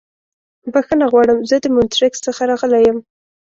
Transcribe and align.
بښنه 0.73 1.05
غواړم. 1.11 1.39
زه 1.49 1.55
د 1.63 1.65
مونټریکس 1.75 2.19
څخه 2.27 2.41
راغلی 2.49 2.81
یم. 2.87 2.97